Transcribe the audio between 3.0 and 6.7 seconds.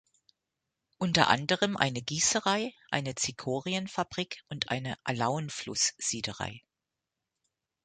Zichorienfabrik und eine Alaunfluss-Siederei.